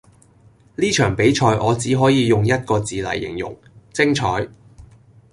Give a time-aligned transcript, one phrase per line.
[0.77, 3.55] 呢場比賽我只可以用一個字黎形容,
[3.93, 4.47] 精采